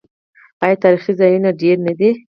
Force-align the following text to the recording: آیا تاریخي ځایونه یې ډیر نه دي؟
آیا 0.63 0.75
تاریخي 0.83 1.13
ځایونه 1.19 1.49
یې 1.53 1.57
ډیر 1.61 1.77
نه 1.87 1.93
دي؟ 1.99 2.09